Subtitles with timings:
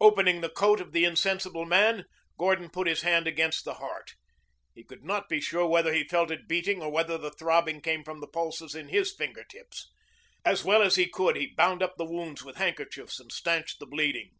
[0.00, 2.04] Opening the coat of the insensible man,
[2.38, 4.14] Gordon put his hand against the heart.
[4.76, 8.04] He could not be sure whether he felt it beating or whether the throbbing came
[8.04, 9.90] from the pulses in his finger tips.
[10.44, 13.86] As well as he could he bound up the wounds with handkerchiefs and stanched the
[13.86, 14.36] bleeding.